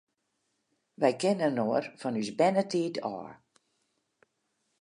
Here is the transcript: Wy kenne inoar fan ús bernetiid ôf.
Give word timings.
Wy 1.01 1.11
kenne 1.21 1.47
inoar 1.51 1.85
fan 1.99 2.19
ús 2.21 2.29
bernetiid 2.39 2.95
ôf. 3.15 3.31